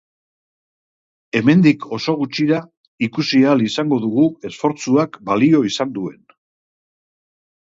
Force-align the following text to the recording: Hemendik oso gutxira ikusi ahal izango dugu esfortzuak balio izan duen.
Hemendik 1.39 1.85
oso 1.97 2.15
gutxira 2.21 2.61
ikusi 3.09 3.43
ahal 3.51 3.61
izango 3.67 4.01
dugu 4.07 4.25
esfortzuak 4.51 5.21
balio 5.31 5.63
izan 5.71 5.95
duen. 6.01 6.19